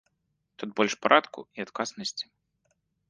Тут 0.61 0.69
больш 0.79 0.93
парадку 1.03 1.39
і 1.59 1.67
адказнасці. 1.67 2.25